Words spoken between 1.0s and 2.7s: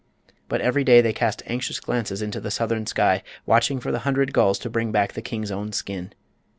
they cast anxious glances into the